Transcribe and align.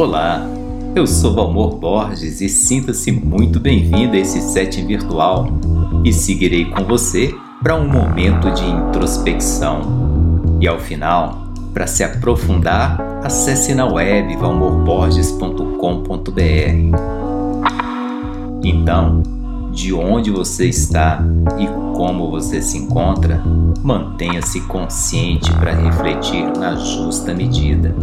Olá, 0.00 0.48
eu 0.96 1.06
sou 1.06 1.34
Valmor 1.34 1.76
Borges 1.76 2.40
e 2.40 2.48
sinta-se 2.48 3.12
muito 3.12 3.60
bem-vindo 3.60 4.16
a 4.16 4.18
esse 4.18 4.40
setting 4.40 4.86
virtual 4.86 5.48
e 6.02 6.10
seguirei 6.10 6.64
com 6.64 6.86
você 6.86 7.34
para 7.62 7.76
um 7.76 7.86
momento 7.86 8.50
de 8.50 8.64
introspecção. 8.64 9.82
E 10.58 10.66
ao 10.66 10.78
final, 10.78 11.52
para 11.74 11.86
se 11.86 12.02
aprofundar, 12.02 12.98
acesse 13.22 13.74
na 13.74 13.84
web 13.84 14.34
valmorborges.com.br. 14.36 16.30
Então, 18.64 19.22
de 19.70 19.92
onde 19.92 20.30
você 20.30 20.66
está 20.66 21.22
e 21.58 21.66
como 21.94 22.30
você 22.30 22.62
se 22.62 22.78
encontra, 22.78 23.42
mantenha-se 23.82 24.62
consciente 24.62 25.52
para 25.56 25.74
refletir 25.74 26.46
na 26.56 26.74
justa 26.76 27.34
medida. 27.34 27.94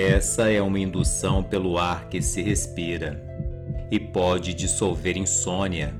Essa 0.00 0.50
é 0.50 0.62
uma 0.62 0.78
indução 0.78 1.42
pelo 1.42 1.76
ar 1.76 2.08
que 2.08 2.22
se 2.22 2.40
respira 2.40 3.22
e 3.90 4.00
pode 4.00 4.54
dissolver 4.54 5.18
insônia, 5.18 5.94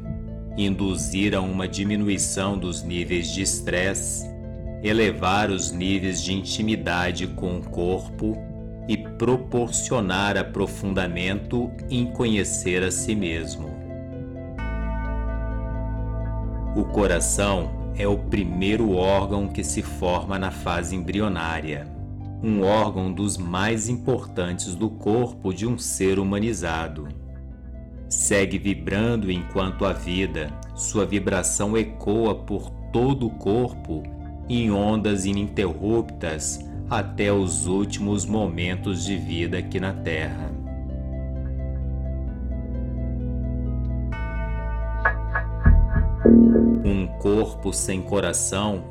induzir 0.56 1.34
a 1.34 1.42
uma 1.42 1.68
diminuição 1.68 2.56
dos 2.56 2.82
níveis 2.82 3.30
de 3.30 3.42
estresse, 3.42 4.26
elevar 4.82 5.50
os 5.50 5.70
níveis 5.70 6.22
de 6.22 6.32
intimidade 6.32 7.26
com 7.26 7.58
o 7.58 7.62
corpo 7.62 8.38
e 8.88 8.96
proporcionar 8.96 10.38
aprofundamento 10.38 11.70
em 11.90 12.06
conhecer 12.06 12.82
a 12.82 12.90
si 12.90 13.14
mesmo. 13.14 13.68
O 16.74 16.84
coração 16.84 17.92
é 17.98 18.08
o 18.08 18.16
primeiro 18.16 18.92
órgão 18.92 19.46
que 19.46 19.62
se 19.62 19.82
forma 19.82 20.38
na 20.38 20.50
fase 20.50 20.96
embrionária 20.96 21.99
um 22.42 22.62
órgão 22.62 23.12
dos 23.12 23.36
mais 23.36 23.88
importantes 23.88 24.74
do 24.74 24.88
corpo 24.88 25.52
de 25.52 25.66
um 25.66 25.76
ser 25.78 26.18
humanizado. 26.18 27.08
Segue 28.08 28.58
vibrando 28.58 29.30
enquanto 29.30 29.84
a 29.84 29.92
vida, 29.92 30.50
sua 30.74 31.04
vibração 31.04 31.76
ecoa 31.76 32.34
por 32.34 32.70
todo 32.92 33.26
o 33.26 33.30
corpo 33.30 34.02
em 34.48 34.70
ondas 34.70 35.24
ininterruptas 35.24 36.58
até 36.88 37.32
os 37.32 37.66
últimos 37.66 38.26
momentos 38.26 39.04
de 39.04 39.16
vida 39.16 39.58
aqui 39.58 39.78
na 39.78 39.92
Terra. 39.92 40.50
Um 46.84 47.06
corpo 47.18 47.72
sem 47.72 48.02
coração 48.02 48.82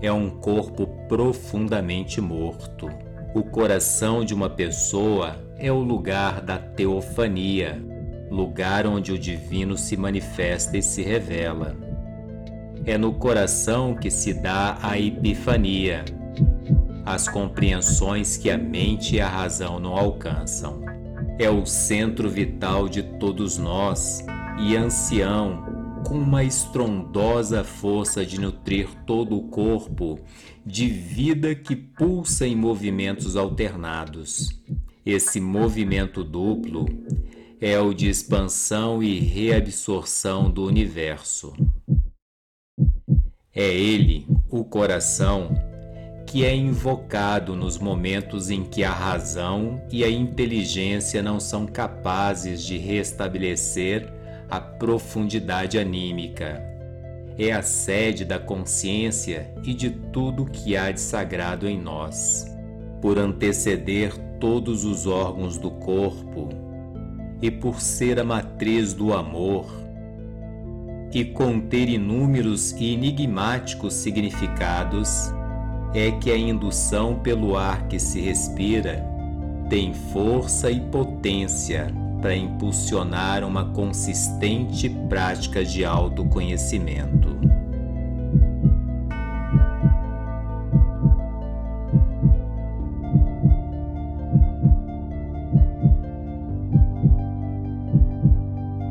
é 0.00 0.10
um 0.10 0.30
corpo 0.30 0.86
profundamente 1.12 2.22
morto. 2.22 2.88
O 3.34 3.42
coração 3.42 4.24
de 4.24 4.32
uma 4.32 4.48
pessoa 4.48 5.36
é 5.58 5.70
o 5.70 5.78
lugar 5.78 6.40
da 6.40 6.56
teofania, 6.56 7.84
lugar 8.30 8.86
onde 8.86 9.12
o 9.12 9.18
divino 9.18 9.76
se 9.76 9.94
manifesta 9.94 10.78
e 10.78 10.82
se 10.82 11.02
revela. 11.02 11.76
É 12.86 12.96
no 12.96 13.12
coração 13.12 13.94
que 13.94 14.10
se 14.10 14.32
dá 14.32 14.78
a 14.80 14.98
epifania, 14.98 16.02
as 17.04 17.28
compreensões 17.28 18.38
que 18.38 18.50
a 18.50 18.56
mente 18.56 19.16
e 19.16 19.20
a 19.20 19.28
razão 19.28 19.78
não 19.78 19.92
alcançam. 19.92 20.80
É 21.38 21.50
o 21.50 21.66
centro 21.66 22.30
vital 22.30 22.88
de 22.88 23.02
todos 23.02 23.58
nós 23.58 24.24
e 24.58 24.74
ancião 24.74 25.71
com 26.12 26.18
uma 26.18 26.44
estrondosa 26.44 27.64
força 27.64 28.26
de 28.26 28.38
nutrir 28.38 28.86
todo 29.06 29.34
o 29.34 29.48
corpo 29.48 30.20
de 30.64 30.86
vida 30.86 31.54
que 31.54 31.74
pulsa 31.74 32.46
em 32.46 32.54
movimentos 32.54 33.34
alternados. 33.34 34.50
Esse 35.06 35.40
movimento 35.40 36.22
duplo 36.22 36.84
é 37.58 37.80
o 37.80 37.94
de 37.94 38.10
expansão 38.10 39.02
e 39.02 39.20
reabsorção 39.20 40.50
do 40.50 40.66
universo. 40.66 41.54
É 43.54 43.74
ele, 43.74 44.26
o 44.50 44.64
coração, 44.64 45.48
que 46.26 46.44
é 46.44 46.54
invocado 46.54 47.56
nos 47.56 47.78
momentos 47.78 48.50
em 48.50 48.64
que 48.64 48.84
a 48.84 48.92
razão 48.92 49.82
e 49.90 50.04
a 50.04 50.10
inteligência 50.10 51.22
não 51.22 51.40
são 51.40 51.64
capazes 51.64 52.62
de 52.62 52.76
restabelecer 52.76 54.20
a 54.52 54.60
profundidade 54.60 55.78
anímica. 55.78 56.62
É 57.38 57.52
a 57.52 57.62
sede 57.62 58.22
da 58.22 58.38
consciência 58.38 59.50
e 59.64 59.72
de 59.72 59.88
tudo 59.88 60.44
que 60.44 60.76
há 60.76 60.90
de 60.90 61.00
sagrado 61.00 61.66
em 61.66 61.80
nós. 61.80 62.44
Por 63.00 63.18
anteceder 63.18 64.12
todos 64.38 64.84
os 64.84 65.06
órgãos 65.06 65.56
do 65.56 65.70
corpo 65.70 66.50
e 67.40 67.50
por 67.50 67.80
ser 67.80 68.20
a 68.20 68.24
matriz 68.24 68.92
do 68.92 69.14
amor 69.14 69.72
e 71.14 71.24
conter 71.24 71.88
inúmeros 71.88 72.72
e 72.72 72.92
enigmáticos 72.92 73.94
significados, 73.94 75.32
é 75.94 76.10
que 76.10 76.30
a 76.30 76.36
indução 76.36 77.18
pelo 77.20 77.56
ar 77.56 77.88
que 77.88 77.98
se 77.98 78.20
respira 78.20 79.02
tem 79.70 79.94
força 79.94 80.70
e 80.70 80.78
potência 80.78 82.01
para 82.22 82.36
impulsionar 82.36 83.44
uma 83.44 83.64
consistente 83.64 84.88
prática 84.88 85.64
de 85.64 85.84
autoconhecimento. 85.84 87.36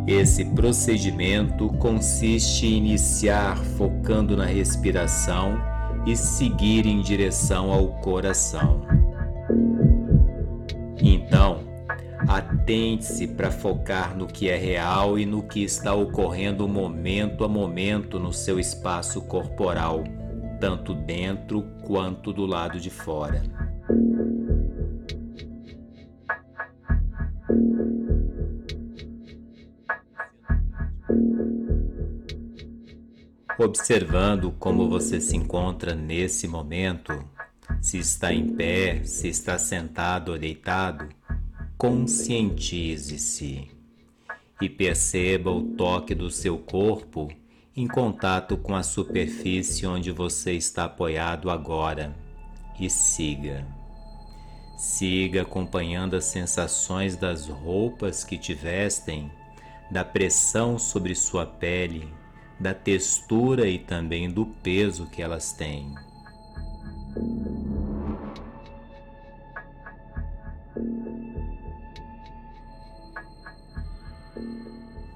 Esse 0.05 0.43
procedimento 0.43 1.69
consiste 1.79 2.67
em 2.67 2.77
iniciar 2.77 3.57
focando 3.57 4.35
na 4.35 4.45
respiração 4.45 5.57
e 6.05 6.17
seguir 6.17 6.85
em 6.85 7.01
direção 7.01 7.71
ao 7.71 7.87
coração. 8.01 8.81
Então, 11.01 11.60
Atente-se 12.71 13.27
para 13.27 13.51
focar 13.51 14.15
no 14.15 14.25
que 14.25 14.49
é 14.49 14.55
real 14.55 15.19
e 15.19 15.25
no 15.25 15.43
que 15.43 15.61
está 15.61 15.93
ocorrendo 15.93 16.69
momento 16.69 17.43
a 17.43 17.47
momento 17.49 18.17
no 18.17 18.31
seu 18.31 18.57
espaço 18.57 19.21
corporal, 19.23 20.05
tanto 20.57 20.93
dentro 20.93 21.63
quanto 21.83 22.31
do 22.31 22.45
lado 22.45 22.79
de 22.79 22.89
fora. 22.89 23.43
Observando 33.59 34.49
como 34.57 34.87
você 34.87 35.19
se 35.19 35.35
encontra 35.35 35.93
nesse 35.93 36.47
momento, 36.47 37.21
se 37.81 37.97
está 37.97 38.31
em 38.31 38.47
pé, 38.55 39.03
se 39.03 39.27
está 39.27 39.59
sentado 39.59 40.31
ou 40.31 40.39
deitado, 40.39 41.09
conscientize-se 41.81 43.67
e 44.61 44.69
perceba 44.69 45.49
o 45.49 45.63
toque 45.63 46.13
do 46.13 46.29
seu 46.29 46.59
corpo 46.59 47.27
em 47.75 47.87
contato 47.87 48.55
com 48.55 48.75
a 48.75 48.83
superfície 48.83 49.87
onde 49.87 50.11
você 50.11 50.53
está 50.53 50.83
apoiado 50.83 51.49
agora 51.49 52.15
e 52.79 52.87
siga. 52.87 53.65
Siga 54.77 55.41
acompanhando 55.41 56.15
as 56.15 56.25
sensações 56.25 57.15
das 57.15 57.47
roupas 57.47 58.23
que 58.23 58.37
te 58.37 58.53
vestem, 58.53 59.31
da 59.89 60.05
pressão 60.05 60.77
sobre 60.77 61.15
sua 61.15 61.47
pele, 61.47 62.13
da 62.59 62.75
textura 62.75 63.67
e 63.67 63.79
também 63.79 64.29
do 64.29 64.45
peso 64.45 65.07
que 65.07 65.19
elas 65.19 65.51
têm. 65.51 65.91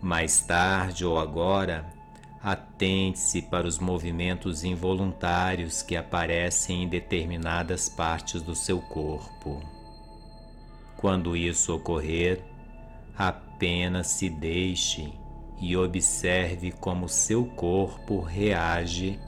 Mais 0.05 0.39
tarde 0.39 1.03
ou 1.03 1.17
agora, 1.17 1.83
atente-se 2.39 3.41
para 3.41 3.65
os 3.65 3.79
movimentos 3.79 4.63
involuntários 4.63 5.81
que 5.81 5.95
aparecem 5.95 6.83
em 6.83 6.87
determinadas 6.87 7.89
partes 7.89 8.43
do 8.43 8.53
seu 8.53 8.79
corpo. 8.79 9.63
Quando 10.95 11.35
isso 11.35 11.73
ocorrer, 11.73 12.45
apenas 13.17 14.05
se 14.09 14.29
deixe 14.29 15.11
e 15.59 15.75
observe 15.75 16.71
como 16.71 17.09
seu 17.09 17.43
corpo 17.43 18.21
reage 18.21 19.19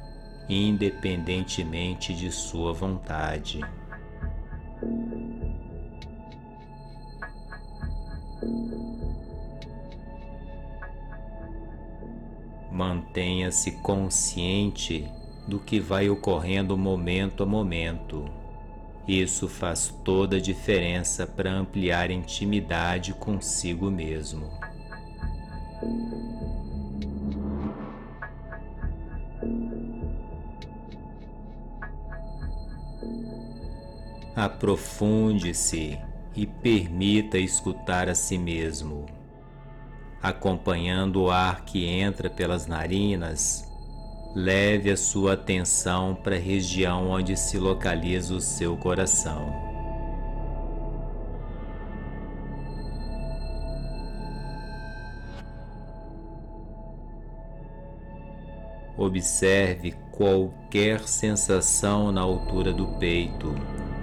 independentemente 0.48 2.14
de 2.14 2.32
sua 2.32 2.72
vontade. 2.72 3.62
Mantenha-se 12.78 13.72
consciente 13.72 15.10
do 15.48 15.58
que 15.58 15.80
vai 15.80 16.12
ocorrendo 16.12 16.78
momento 16.78 17.42
a 17.42 17.46
momento. 17.46 18.30
Isso 19.08 19.48
faz 19.50 19.88
toda 20.06 20.36
a 20.36 20.40
diferença 20.40 21.26
para 21.26 21.52
ampliar 21.52 22.12
a 22.12 22.14
intimidade 22.14 23.16
consigo 23.16 23.90
mesmo. 23.90 24.48
Aprofunde-se 34.36 35.98
e 36.36 36.46
permita 36.46 37.40
escutar 37.40 38.08
a 38.08 38.14
si 38.14 38.38
mesmo. 38.38 39.17
Acompanhando 40.22 41.24
o 41.24 41.30
ar 41.30 41.64
que 41.64 41.86
entra 41.86 42.30
pelas 42.30 42.66
narinas, 42.66 43.68
leve 44.36 44.92
a 44.92 44.98
sua 44.98 45.34
atenção 45.34 46.16
para 46.16 46.36
a 46.36 46.40
região 46.40 47.10
onde 47.10 47.38
se 47.38 47.58
localiza 47.58 48.34
o 48.34 48.42
seu 48.42 48.76
coração. 48.78 49.68
Observe 58.98 59.96
qualquer 60.12 61.08
sensação 61.08 62.12
na 62.12 62.22
altura 62.22 62.74
do 62.74 62.88
peito, 62.98 63.54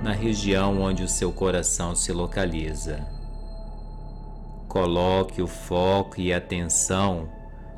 na 0.01 0.13
região 0.13 0.81
onde 0.81 1.03
o 1.03 1.09
seu 1.09 1.33
coração 1.33 1.97
se 1.97 2.13
localiza. 2.13 3.14
Coloque 4.75 5.41
o 5.41 5.47
foco 5.47 6.21
e 6.21 6.33
atenção 6.33 7.29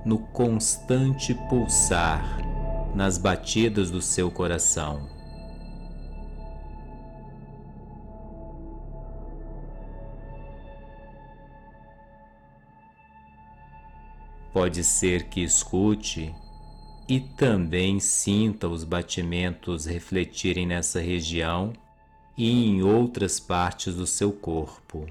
no 0.02 0.16
constante 0.19 1.34
pulsar, 1.46 2.40
nas 2.94 3.19
batidas 3.19 3.90
do 3.90 4.00
seu 4.00 4.31
coração. 4.31 5.06
Pode 14.50 14.82
ser 14.82 15.25
que 15.25 15.43
escute 15.43 16.34
e 17.06 17.20
também 17.20 18.00
sinta 18.00 18.66
os 18.66 18.84
batimentos 18.84 19.84
refletirem 19.84 20.66
nessa 20.66 20.98
região 20.98 21.75
e 22.38 22.70
em 22.70 22.82
outras 22.82 23.38
partes 23.38 23.94
do 23.94 24.06
seu 24.06 24.32
corpo. 24.32 25.06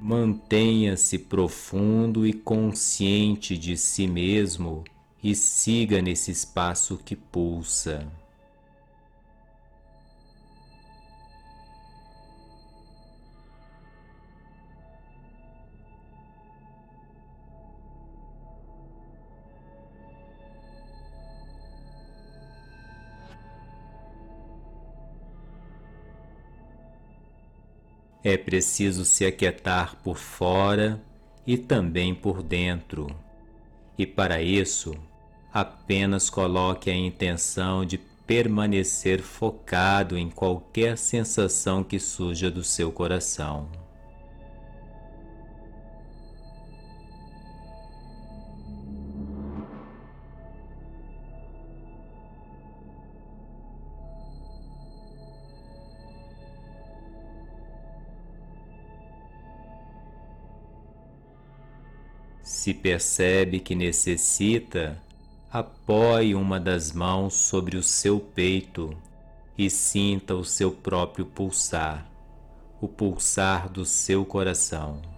Mantenha-se 0.00 1.18
profundo 1.18 2.26
e 2.26 2.32
consciente 2.32 3.58
de 3.58 3.76
si 3.76 4.06
mesmo 4.06 4.82
e 5.22 5.34
siga 5.34 6.00
nesse 6.00 6.30
espaço 6.30 6.98
que 7.04 7.14
pulsa. 7.14 8.10
É 28.22 28.36
preciso 28.36 29.04
se 29.04 29.24
aquietar 29.24 29.96
por 30.02 30.16
fora 30.16 31.00
e 31.46 31.56
também 31.56 32.14
por 32.14 32.42
dentro. 32.42 33.06
E 33.96 34.06
para 34.06 34.42
isso, 34.42 34.94
apenas 35.52 36.28
coloque 36.28 36.90
a 36.90 36.94
intenção 36.94 37.84
de 37.84 37.98
permanecer 37.98 39.22
focado 39.22 40.16
em 40.16 40.30
qualquer 40.30 40.96
sensação 40.96 41.82
que 41.82 41.98
surja 41.98 42.50
do 42.50 42.62
seu 42.62 42.92
coração. 42.92 43.68
Se 62.50 62.74
percebe 62.74 63.60
que 63.60 63.76
necessita, 63.76 65.00
apoie 65.52 66.34
uma 66.34 66.58
das 66.58 66.90
mãos 66.90 67.32
sobre 67.32 67.76
o 67.76 67.82
seu 67.82 68.18
peito 68.18 68.92
e 69.56 69.70
sinta 69.70 70.34
o 70.34 70.44
seu 70.44 70.72
próprio 70.72 71.24
pulsar, 71.24 72.04
o 72.80 72.88
pulsar 72.88 73.68
do 73.68 73.86
seu 73.86 74.24
coração. 74.24 75.09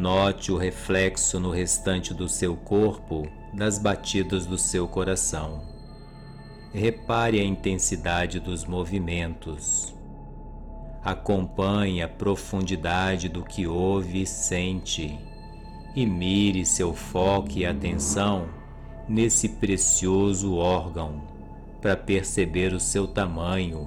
Note 0.00 0.50
o 0.50 0.56
reflexo 0.56 1.38
no 1.38 1.50
restante 1.50 2.14
do 2.14 2.26
seu 2.26 2.56
corpo 2.56 3.28
das 3.52 3.78
batidas 3.78 4.46
do 4.46 4.56
seu 4.56 4.88
coração. 4.88 5.60
Repare 6.72 7.38
a 7.38 7.44
intensidade 7.44 8.40
dos 8.40 8.64
movimentos. 8.64 9.94
Acompanhe 11.04 12.02
a 12.02 12.08
profundidade 12.08 13.28
do 13.28 13.44
que 13.44 13.66
ouve 13.66 14.22
e 14.22 14.26
sente 14.26 15.18
e 15.94 16.06
mire 16.06 16.64
seu 16.64 16.94
foco 16.94 17.58
e 17.58 17.66
atenção 17.66 18.48
nesse 19.06 19.50
precioso 19.50 20.54
órgão 20.54 21.20
para 21.78 21.94
perceber 21.94 22.72
o 22.72 22.80
seu 22.80 23.06
tamanho, 23.06 23.86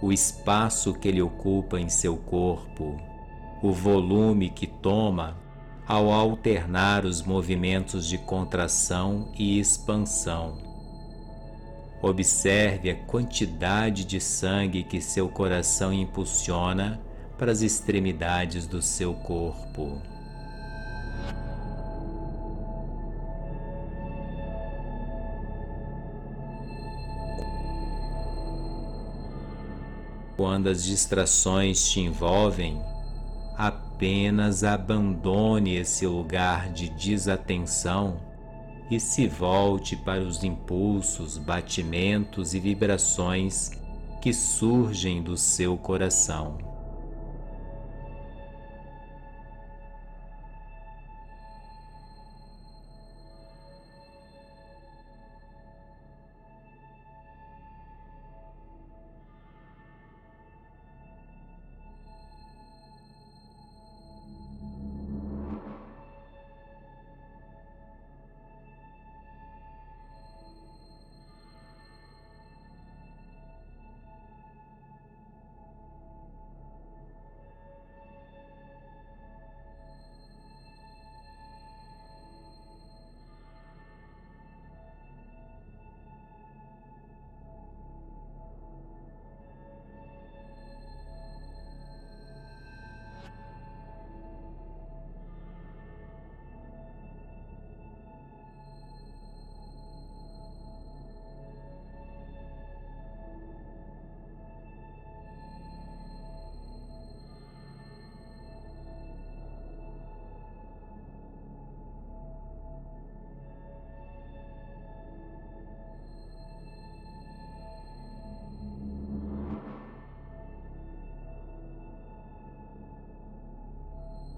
o 0.00 0.10
espaço 0.10 0.94
que 0.94 1.06
ele 1.06 1.20
ocupa 1.20 1.78
em 1.78 1.90
seu 1.90 2.16
corpo 2.16 2.96
o 3.64 3.72
volume 3.72 4.50
que 4.50 4.66
toma 4.66 5.38
ao 5.86 6.12
alternar 6.12 7.06
os 7.06 7.22
movimentos 7.22 8.06
de 8.06 8.18
contração 8.18 9.32
e 9.38 9.58
expansão. 9.58 10.58
Observe 12.02 12.90
a 12.90 12.94
quantidade 12.94 14.04
de 14.04 14.20
sangue 14.20 14.84
que 14.84 15.00
seu 15.00 15.30
coração 15.30 15.94
impulsiona 15.94 17.00
para 17.38 17.50
as 17.50 17.62
extremidades 17.62 18.66
do 18.66 18.82
seu 18.82 19.14
corpo. 19.14 19.98
Quando 30.36 30.68
as 30.68 30.84
distrações 30.84 31.90
te 31.90 32.00
envolvem, 32.00 32.78
apenas 33.56 34.64
abandone 34.64 35.76
esse 35.76 36.06
lugar 36.06 36.72
de 36.72 36.88
desatenção 36.88 38.20
e 38.90 39.00
se 39.00 39.26
volte 39.26 39.96
para 39.96 40.22
os 40.22 40.44
impulsos, 40.44 41.38
batimentos 41.38 42.54
e 42.54 42.60
vibrações 42.60 43.70
que 44.20 44.32
surgem 44.32 45.22
do 45.22 45.36
seu 45.36 45.76
coração. 45.76 46.73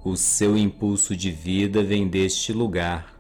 O 0.09 0.15
seu 0.17 0.57
impulso 0.57 1.17
de 1.17 1.33
vida 1.33 1.83
vem 1.83 2.07
deste 2.07 2.53
lugar 2.53 3.13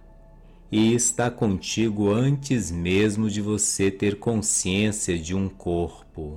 e 0.70 0.94
está 0.94 1.28
contigo 1.28 2.12
antes 2.12 2.70
mesmo 2.70 3.28
de 3.28 3.40
você 3.40 3.90
ter 3.90 4.20
consciência 4.20 5.18
de 5.18 5.34
um 5.34 5.48
corpo. 5.48 6.36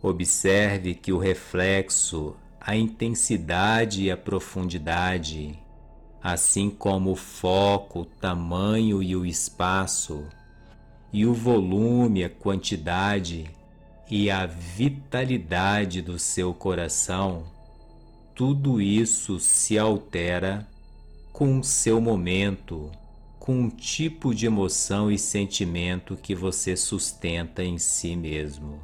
Observe 0.00 0.94
que 0.94 1.12
o 1.12 1.18
reflexo, 1.18 2.36
a 2.60 2.76
intensidade 2.76 4.04
e 4.04 4.10
a 4.12 4.16
profundidade, 4.16 5.58
assim 6.22 6.70
como 6.70 7.10
o 7.10 7.16
foco, 7.16 8.02
o 8.02 8.04
tamanho 8.04 9.02
e 9.02 9.16
o 9.16 9.26
espaço, 9.26 10.28
e 11.12 11.26
o 11.26 11.34
volume, 11.34 12.22
a 12.22 12.30
quantidade 12.30 13.50
e 14.08 14.30
a 14.30 14.46
vitalidade 14.46 16.00
do 16.00 16.20
seu 16.20 16.54
coração 16.54 17.58
tudo 18.40 18.80
isso 18.80 19.38
se 19.38 19.78
altera 19.78 20.66
com 21.30 21.58
o 21.58 21.62
seu 21.62 22.00
momento, 22.00 22.90
com 23.38 23.66
o 23.66 23.70
tipo 23.70 24.34
de 24.34 24.46
emoção 24.46 25.12
e 25.12 25.18
sentimento 25.18 26.16
que 26.16 26.34
você 26.34 26.74
sustenta 26.74 27.62
em 27.62 27.76
si 27.76 28.16
mesmo. 28.16 28.80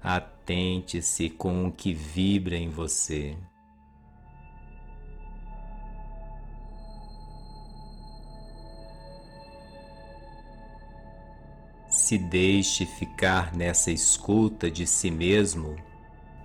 Atente-se 0.00 1.28
com 1.28 1.66
o 1.66 1.72
que 1.72 1.92
vibra 1.92 2.56
em 2.56 2.68
você. 2.68 3.36
Se 12.10 12.18
deixe 12.18 12.84
ficar 12.84 13.54
nessa 13.54 13.92
escuta 13.92 14.68
de 14.68 14.84
si 14.84 15.12
mesmo 15.12 15.76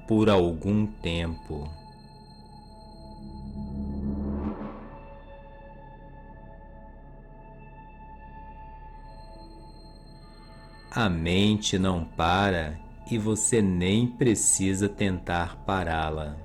por 0.08 0.30
algum 0.30 0.86
tempo. 0.86 1.68
A 10.92 11.10
mente 11.10 11.80
não 11.80 12.06
para 12.06 12.80
e 13.10 13.18
você 13.18 13.60
nem 13.60 14.06
precisa 14.06 14.88
tentar 14.88 15.56
pará-la. 15.66 16.38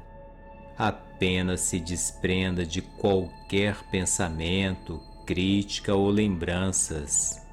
Apenas 0.78 1.60
se 1.60 1.78
desprenda 1.78 2.64
de 2.64 2.80
qualquer 2.80 3.84
pensamento, 3.90 4.98
crítica 5.26 5.94
ou 5.94 6.08
lembranças 6.08 7.49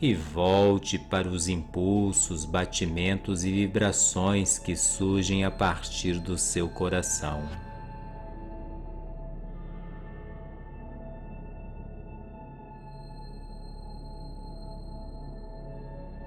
e 0.00 0.14
volte 0.14 0.96
para 0.98 1.28
os 1.28 1.48
impulsos, 1.48 2.44
batimentos 2.44 3.44
e 3.44 3.50
vibrações 3.50 4.58
que 4.58 4.76
surgem 4.76 5.44
a 5.44 5.50
partir 5.50 6.20
do 6.20 6.38
seu 6.38 6.68
coração. 6.68 7.42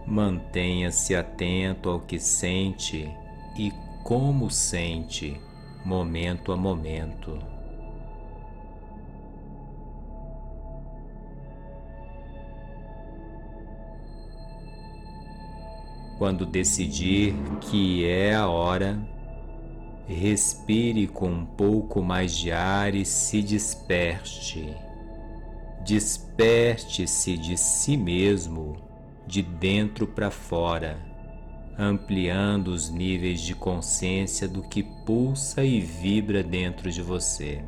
Mantenha-se 0.05 1.15
atento 1.15 1.89
ao 1.89 2.01
que 2.01 2.19
sente 2.19 3.09
e 3.57 3.71
como 4.03 4.49
sente, 4.49 5.39
momento 5.85 6.51
a 6.51 6.57
momento. 6.57 7.50
Quando 16.21 16.45
decidir 16.45 17.33
que 17.59 18.05
é 18.05 18.35
a 18.35 18.47
hora, 18.47 18.95
respire 20.07 21.07
com 21.07 21.27
um 21.27 21.43
pouco 21.43 21.99
mais 22.03 22.37
de 22.37 22.51
ar 22.51 22.93
e 22.93 23.03
se 23.03 23.41
desperte. 23.41 24.71
Desperte-se 25.83 27.35
de 27.35 27.57
si 27.57 27.97
mesmo, 27.97 28.77
de 29.25 29.41
dentro 29.41 30.05
para 30.05 30.29
fora, 30.29 30.99
ampliando 31.75 32.67
os 32.67 32.91
níveis 32.91 33.41
de 33.41 33.55
consciência 33.55 34.47
do 34.47 34.61
que 34.61 34.83
pulsa 34.83 35.65
e 35.65 35.79
vibra 35.81 36.43
dentro 36.43 36.91
de 36.91 37.01
você. 37.01 37.63